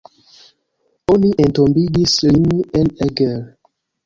Oni 1.15 1.29
entombigis 1.45 2.17
lin 2.31 2.49
en 2.81 2.91
Eger. 3.09 3.39